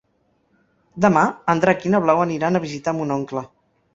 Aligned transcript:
Demà 1.05 1.25
en 1.53 1.61
Drac 1.65 1.85
i 1.89 1.93
na 1.95 2.01
Blau 2.05 2.23
aniran 2.25 2.57
a 2.57 2.61
visitar 2.65 2.95
mon 3.01 3.17
oncle. 3.19 3.45